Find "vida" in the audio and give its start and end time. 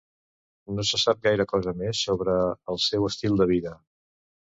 3.57-3.79